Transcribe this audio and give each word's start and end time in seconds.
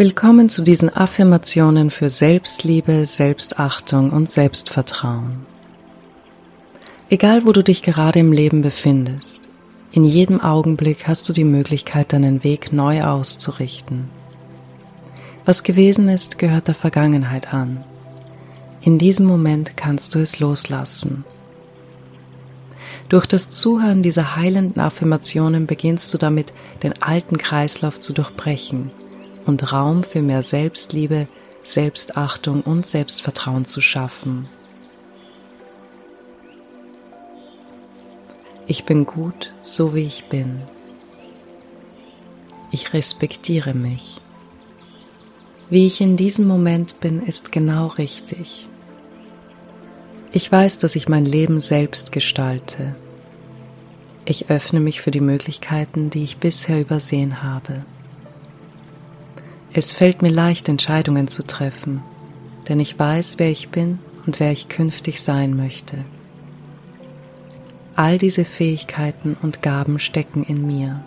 Willkommen 0.00 0.48
zu 0.48 0.62
diesen 0.62 0.94
Affirmationen 0.94 1.90
für 1.90 2.08
Selbstliebe, 2.08 3.04
Selbstachtung 3.04 4.12
und 4.12 4.30
Selbstvertrauen. 4.30 5.38
Egal 7.10 7.44
wo 7.44 7.50
du 7.50 7.64
dich 7.64 7.82
gerade 7.82 8.20
im 8.20 8.30
Leben 8.30 8.62
befindest, 8.62 9.48
in 9.90 10.04
jedem 10.04 10.40
Augenblick 10.40 11.08
hast 11.08 11.28
du 11.28 11.32
die 11.32 11.42
Möglichkeit, 11.42 12.12
deinen 12.12 12.44
Weg 12.44 12.72
neu 12.72 13.02
auszurichten. 13.02 14.08
Was 15.44 15.64
gewesen 15.64 16.08
ist, 16.08 16.38
gehört 16.38 16.68
der 16.68 16.76
Vergangenheit 16.76 17.52
an. 17.52 17.82
In 18.80 18.98
diesem 18.98 19.26
Moment 19.26 19.76
kannst 19.76 20.14
du 20.14 20.20
es 20.20 20.38
loslassen. 20.38 21.24
Durch 23.08 23.26
das 23.26 23.50
Zuhören 23.50 24.04
dieser 24.04 24.36
heilenden 24.36 24.80
Affirmationen 24.80 25.66
beginnst 25.66 26.14
du 26.14 26.18
damit, 26.18 26.52
den 26.84 27.02
alten 27.02 27.36
Kreislauf 27.36 27.98
zu 27.98 28.12
durchbrechen 28.12 28.92
und 29.48 29.72
Raum 29.72 30.04
für 30.04 30.20
mehr 30.20 30.42
Selbstliebe, 30.42 31.26
Selbstachtung 31.64 32.60
und 32.60 32.86
Selbstvertrauen 32.86 33.64
zu 33.64 33.80
schaffen. 33.80 34.48
Ich 38.66 38.84
bin 38.84 39.06
gut, 39.06 39.50
so 39.62 39.94
wie 39.94 40.04
ich 40.04 40.26
bin. 40.26 40.60
Ich 42.70 42.92
respektiere 42.92 43.72
mich. 43.72 44.20
Wie 45.70 45.86
ich 45.86 46.02
in 46.02 46.18
diesem 46.18 46.46
Moment 46.46 47.00
bin, 47.00 47.22
ist 47.22 47.50
genau 47.50 47.86
richtig. 47.86 48.68
Ich 50.30 50.52
weiß, 50.52 50.76
dass 50.76 50.94
ich 50.94 51.08
mein 51.08 51.24
Leben 51.24 51.62
selbst 51.62 52.12
gestalte. 52.12 52.94
Ich 54.26 54.50
öffne 54.50 54.80
mich 54.80 55.00
für 55.00 55.10
die 55.10 55.22
Möglichkeiten, 55.22 56.10
die 56.10 56.24
ich 56.24 56.36
bisher 56.36 56.78
übersehen 56.78 57.42
habe. 57.42 57.86
Es 59.72 59.92
fällt 59.92 60.22
mir 60.22 60.30
leicht, 60.30 60.68
Entscheidungen 60.68 61.28
zu 61.28 61.46
treffen, 61.46 62.02
denn 62.68 62.80
ich 62.80 62.98
weiß, 62.98 63.38
wer 63.38 63.50
ich 63.50 63.68
bin 63.68 63.98
und 64.26 64.40
wer 64.40 64.50
ich 64.50 64.68
künftig 64.68 65.20
sein 65.20 65.56
möchte. 65.56 66.04
All 67.94 68.16
diese 68.16 68.44
Fähigkeiten 68.44 69.36
und 69.42 69.60
Gaben 69.60 69.98
stecken 69.98 70.44
in 70.44 70.66
mir. 70.66 71.02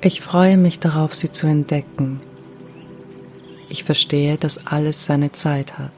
Ich 0.00 0.20
freue 0.20 0.58
mich 0.58 0.80
darauf, 0.80 1.14
sie 1.14 1.30
zu 1.30 1.46
entdecken. 1.46 2.20
Ich 3.70 3.84
verstehe, 3.84 4.36
dass 4.36 4.66
alles 4.66 5.06
seine 5.06 5.32
Zeit 5.32 5.78
hat. 5.78 5.92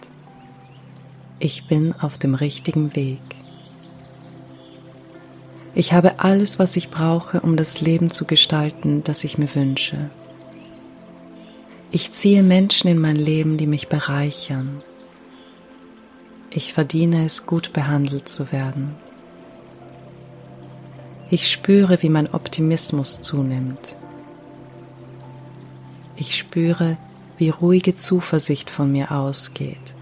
Ich 1.41 1.67
bin 1.67 1.93
auf 1.93 2.17
dem 2.19 2.35
richtigen 2.35 2.95
Weg. 2.95 3.19
Ich 5.75 5.93
habe 5.93 6.21
alles, 6.21 6.59
was 6.59 6.77
ich 6.77 6.91
brauche, 6.91 7.41
um 7.41 7.57
das 7.57 7.81
Leben 7.81 8.09
zu 8.09 8.27
gestalten, 8.27 9.03
das 9.03 9.25
ich 9.25 9.39
mir 9.39 9.53
wünsche. 9.55 10.11
Ich 11.97 12.13
ziehe 12.13 12.43
Menschen 12.43 12.89
in 12.89 12.99
mein 12.99 13.17
Leben, 13.17 13.57
die 13.57 13.67
mich 13.67 13.89
bereichern. 13.89 14.83
Ich 16.51 16.75
verdiene 16.75 17.25
es, 17.25 17.47
gut 17.47 17.73
behandelt 17.73 18.29
zu 18.29 18.53
werden. 18.53 18.95
Ich 21.31 21.51
spüre, 21.51 22.03
wie 22.03 22.11
mein 22.11 22.35
Optimismus 22.35 23.21
zunimmt. 23.21 23.97
Ich 26.17 26.37
spüre, 26.37 26.99
wie 27.39 27.49
ruhige 27.49 27.95
Zuversicht 27.95 28.69
von 28.69 28.93
mir 28.93 29.11
ausgeht. 29.11 29.95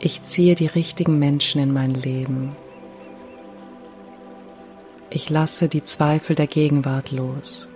Ich 0.00 0.22
ziehe 0.22 0.54
die 0.54 0.66
richtigen 0.66 1.18
Menschen 1.18 1.62
in 1.62 1.72
mein 1.72 1.94
Leben. 1.94 2.54
Ich 5.08 5.30
lasse 5.30 5.66
die 5.66 5.82
Zweifel 5.82 6.36
der 6.36 6.46
Gegenwart 6.46 7.10
los. 7.10 7.68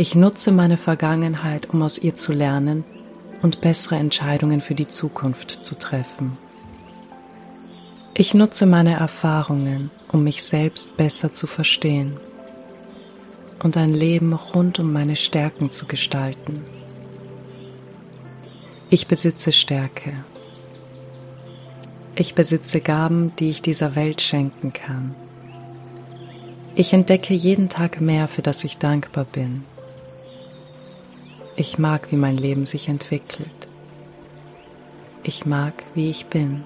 Ich 0.00 0.14
nutze 0.14 0.52
meine 0.52 0.76
Vergangenheit, 0.76 1.70
um 1.70 1.82
aus 1.82 1.98
ihr 1.98 2.14
zu 2.14 2.32
lernen 2.32 2.84
und 3.42 3.60
bessere 3.60 3.96
Entscheidungen 3.96 4.60
für 4.60 4.76
die 4.76 4.86
Zukunft 4.86 5.50
zu 5.50 5.76
treffen. 5.76 6.38
Ich 8.14 8.32
nutze 8.32 8.66
meine 8.66 8.94
Erfahrungen, 8.94 9.90
um 10.12 10.22
mich 10.22 10.44
selbst 10.44 10.96
besser 10.96 11.32
zu 11.32 11.48
verstehen 11.48 12.16
und 13.64 13.76
ein 13.76 13.92
Leben 13.92 14.34
rund 14.34 14.78
um 14.78 14.92
meine 14.92 15.16
Stärken 15.16 15.72
zu 15.72 15.86
gestalten. 15.86 16.64
Ich 18.90 19.08
besitze 19.08 19.50
Stärke. 19.50 20.12
Ich 22.14 22.36
besitze 22.36 22.80
Gaben, 22.80 23.32
die 23.40 23.50
ich 23.50 23.62
dieser 23.62 23.96
Welt 23.96 24.22
schenken 24.22 24.72
kann. 24.72 25.16
Ich 26.76 26.92
entdecke 26.92 27.34
jeden 27.34 27.68
Tag 27.68 28.00
mehr, 28.00 28.28
für 28.28 28.42
das 28.42 28.62
ich 28.62 28.78
dankbar 28.78 29.24
bin. 29.24 29.64
Ich 31.60 31.76
mag, 31.76 32.12
wie 32.12 32.16
mein 32.16 32.36
Leben 32.36 32.66
sich 32.66 32.86
entwickelt. 32.86 33.66
Ich 35.24 35.44
mag, 35.44 35.74
wie 35.92 36.08
ich 36.08 36.26
bin. 36.26 36.62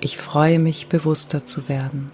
Ich 0.00 0.18
freue 0.18 0.58
mich, 0.58 0.88
bewusster 0.88 1.44
zu 1.44 1.68
werden. 1.68 2.10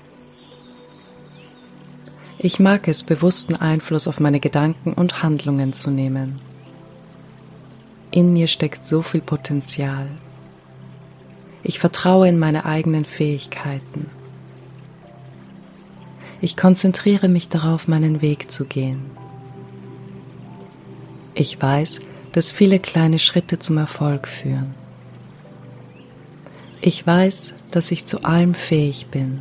Ich 2.36 2.60
mag 2.60 2.88
es, 2.88 3.04
bewussten 3.04 3.56
Einfluss 3.56 4.06
auf 4.06 4.20
meine 4.20 4.38
Gedanken 4.38 4.92
und 4.92 5.22
Handlungen 5.22 5.72
zu 5.72 5.90
nehmen. 5.90 6.42
In 8.10 8.34
mir 8.34 8.46
steckt 8.46 8.84
so 8.84 9.00
viel 9.00 9.22
Potenzial. 9.22 10.08
Ich 11.62 11.78
vertraue 11.78 12.28
in 12.28 12.38
meine 12.38 12.66
eigenen 12.66 13.06
Fähigkeiten. 13.06 14.10
Ich 16.42 16.54
konzentriere 16.54 17.30
mich 17.30 17.48
darauf, 17.48 17.88
meinen 17.88 18.20
Weg 18.20 18.50
zu 18.50 18.66
gehen. 18.66 19.21
Ich 21.34 21.60
weiß, 21.60 22.00
dass 22.32 22.52
viele 22.52 22.78
kleine 22.78 23.18
Schritte 23.18 23.58
zum 23.58 23.78
Erfolg 23.78 24.28
führen. 24.28 24.74
Ich 26.80 27.06
weiß, 27.06 27.54
dass 27.70 27.90
ich 27.90 28.06
zu 28.06 28.24
allem 28.24 28.54
fähig 28.54 29.06
bin. 29.06 29.40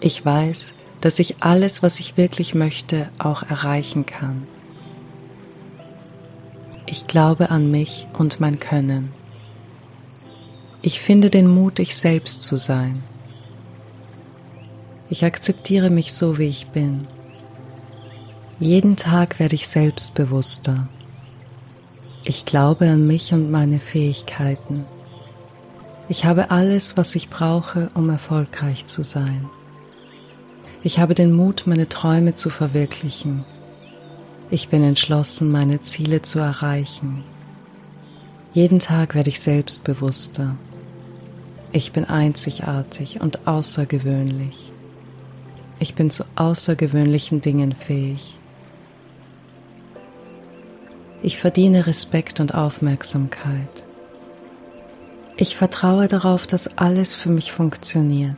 Ich 0.00 0.24
weiß, 0.24 0.72
dass 1.00 1.18
ich 1.18 1.42
alles, 1.42 1.82
was 1.82 2.00
ich 2.00 2.16
wirklich 2.16 2.54
möchte, 2.54 3.08
auch 3.18 3.42
erreichen 3.42 4.06
kann. 4.06 4.46
Ich 6.86 7.06
glaube 7.06 7.50
an 7.50 7.70
mich 7.70 8.08
und 8.18 8.40
mein 8.40 8.58
Können. 8.58 9.12
Ich 10.82 11.00
finde 11.00 11.30
den 11.30 11.46
Mut, 11.46 11.78
ich 11.78 11.94
selbst 11.96 12.42
zu 12.42 12.56
sein. 12.56 13.02
Ich 15.08 15.24
akzeptiere 15.24 15.90
mich 15.90 16.14
so, 16.14 16.38
wie 16.38 16.48
ich 16.48 16.68
bin. 16.68 17.06
Jeden 18.60 18.96
Tag 18.96 19.38
werde 19.38 19.54
ich 19.54 19.68
selbstbewusster. 19.68 20.86
Ich 22.24 22.44
glaube 22.44 22.90
an 22.90 23.06
mich 23.06 23.32
und 23.32 23.50
meine 23.50 23.80
Fähigkeiten. 23.80 24.84
Ich 26.10 26.26
habe 26.26 26.50
alles, 26.50 26.98
was 26.98 27.14
ich 27.14 27.30
brauche, 27.30 27.90
um 27.94 28.10
erfolgreich 28.10 28.84
zu 28.84 29.02
sein. 29.02 29.48
Ich 30.82 30.98
habe 30.98 31.14
den 31.14 31.32
Mut, 31.32 31.62
meine 31.64 31.88
Träume 31.88 32.34
zu 32.34 32.50
verwirklichen. 32.50 33.46
Ich 34.50 34.68
bin 34.68 34.82
entschlossen, 34.82 35.50
meine 35.50 35.80
Ziele 35.80 36.20
zu 36.20 36.38
erreichen. 36.38 37.24
Jeden 38.52 38.78
Tag 38.78 39.14
werde 39.14 39.30
ich 39.30 39.40
selbstbewusster. 39.40 40.54
Ich 41.72 41.92
bin 41.92 42.04
einzigartig 42.04 43.22
und 43.22 43.48
außergewöhnlich. 43.48 44.70
Ich 45.78 45.94
bin 45.94 46.10
zu 46.10 46.24
außergewöhnlichen 46.34 47.40
Dingen 47.40 47.72
fähig. 47.72 48.36
Ich 51.22 51.36
verdiene 51.36 51.86
Respekt 51.86 52.40
und 52.40 52.54
Aufmerksamkeit. 52.54 53.84
Ich 55.36 55.54
vertraue 55.54 56.08
darauf, 56.08 56.46
dass 56.46 56.78
alles 56.78 57.14
für 57.14 57.28
mich 57.28 57.52
funktioniert. 57.52 58.36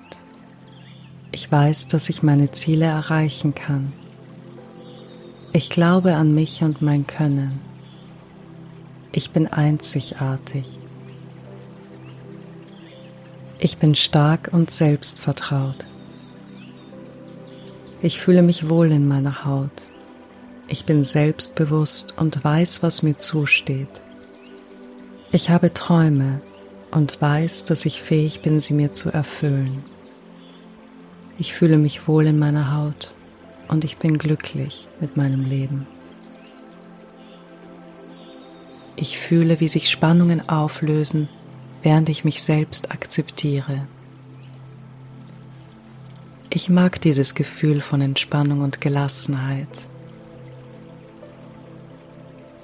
Ich 1.30 1.50
weiß, 1.50 1.88
dass 1.88 2.08
ich 2.08 2.24
meine 2.24 2.50
Ziele 2.50 2.86
erreichen 2.86 3.54
kann. 3.54 3.92
Ich 5.52 5.70
glaube 5.70 6.14
an 6.14 6.34
mich 6.34 6.62
und 6.62 6.82
mein 6.82 7.06
Können. 7.06 7.60
Ich 9.12 9.30
bin 9.30 9.46
einzigartig. 9.46 10.64
Ich 13.60 13.78
bin 13.78 13.94
stark 13.94 14.50
und 14.52 14.72
selbstvertraut. 14.72 15.86
Ich 18.00 18.18
fühle 18.18 18.42
mich 18.42 18.68
wohl 18.68 18.90
in 18.90 19.06
meiner 19.06 19.44
Haut. 19.44 19.70
Ich 20.68 20.84
bin 20.86 21.04
selbstbewusst 21.04 22.14
und 22.16 22.42
weiß, 22.42 22.82
was 22.82 23.02
mir 23.02 23.16
zusteht. 23.16 24.00
Ich 25.30 25.50
habe 25.50 25.72
Träume 25.72 26.40
und 26.90 27.20
weiß, 27.20 27.64
dass 27.64 27.86
ich 27.86 28.02
fähig 28.02 28.42
bin, 28.42 28.60
sie 28.60 28.74
mir 28.74 28.90
zu 28.90 29.10
erfüllen. 29.10 29.84
Ich 31.38 31.54
fühle 31.54 31.78
mich 31.78 32.06
wohl 32.06 32.26
in 32.26 32.38
meiner 32.38 32.76
Haut 32.76 33.12
und 33.68 33.84
ich 33.84 33.96
bin 33.96 34.18
glücklich 34.18 34.86
mit 35.00 35.16
meinem 35.16 35.44
Leben. 35.44 35.86
Ich 38.94 39.18
fühle, 39.18 39.58
wie 39.58 39.68
sich 39.68 39.90
Spannungen 39.90 40.48
auflösen, 40.48 41.28
während 41.82 42.08
ich 42.08 42.24
mich 42.24 42.42
selbst 42.42 42.92
akzeptiere. 42.92 43.86
Ich 46.50 46.68
mag 46.68 47.00
dieses 47.00 47.34
Gefühl 47.34 47.80
von 47.80 48.02
Entspannung 48.02 48.60
und 48.60 48.82
Gelassenheit. 48.82 49.88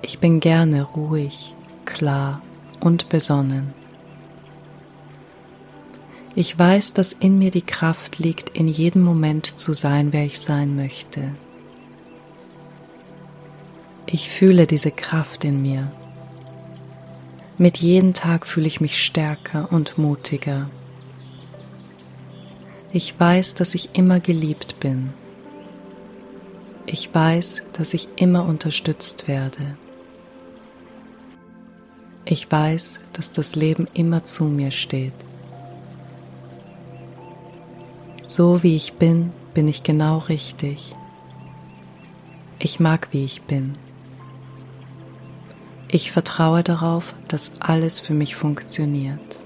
Ich 0.08 0.20
bin 0.20 0.40
gerne 0.40 0.84
ruhig, 0.84 1.55
klar 1.84 2.40
und 2.81 3.10
besonnen. 3.10 3.75
Ich 6.34 6.58
weiß, 6.58 6.94
dass 6.94 7.12
in 7.12 7.38
mir 7.38 7.50
die 7.50 7.60
Kraft 7.60 8.19
liegt, 8.19 8.49
in 8.56 8.69
jedem 8.69 9.02
Moment 9.02 9.58
zu 9.60 9.75
sein, 9.75 10.14
wer 10.14 10.25
ich 10.25 10.40
sein 10.40 10.76
möchte. 10.76 11.34
Ich 14.06 14.31
fühle 14.31 14.66
diese 14.66 14.90
Kraft 14.90 15.44
in 15.44 15.60
mir. 15.60 15.93
Mit 17.58 17.76
jedem 17.76 18.14
Tag 18.14 18.46
fühle 18.46 18.66
ich 18.66 18.81
mich 18.81 19.05
stärker 19.05 19.70
und 19.70 19.99
mutiger. 19.99 20.70
Ich 22.94 23.20
weiß, 23.20 23.56
dass 23.56 23.75
ich 23.75 23.90
immer 23.93 24.20
geliebt 24.20 24.81
bin. 24.81 25.12
Ich 26.87 27.14
weiß, 27.14 27.64
dass 27.75 27.93
ich 27.93 28.08
immer 28.16 28.46
unterstützt 28.46 29.28
werde. 29.28 29.76
Ich 32.31 32.53
weiß, 32.53 33.01
dass 33.15 33.33
das 33.33 33.57
Leben 33.57 33.89
immer 33.95 34.23
zu 34.23 34.45
mir 34.45 34.71
steht. 34.71 35.15
So 38.21 38.63
wie 38.63 38.77
ich 38.77 38.93
bin, 38.93 39.33
bin 39.55 39.67
ich 39.67 39.83
genau 39.83 40.19
richtig. 40.19 40.95
Ich 42.59 42.81
mag, 42.81 43.09
wie 43.13 43.25
ich 43.25 43.41
bin. 43.45 43.77
Ich 45.89 46.13
vertraue 46.13 46.63
darauf, 46.63 47.15
dass 47.29 47.53
alles 47.61 47.99
für 47.99 48.13
mich 48.13 48.37
funktioniert. 48.37 49.41